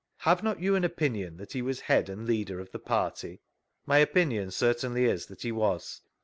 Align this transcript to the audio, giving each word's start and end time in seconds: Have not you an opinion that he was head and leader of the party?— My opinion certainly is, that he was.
Have 0.17 0.41
not 0.41 0.59
you 0.59 0.73
an 0.73 0.83
opinion 0.83 1.37
that 1.37 1.51
he 1.51 1.61
was 1.61 1.81
head 1.81 2.09
and 2.09 2.25
leader 2.25 2.59
of 2.59 2.71
the 2.71 2.79
party?— 2.79 3.39
My 3.85 3.99
opinion 3.99 4.49
certainly 4.49 5.05
is, 5.05 5.27
that 5.27 5.43
he 5.43 5.51
was. 5.51 6.01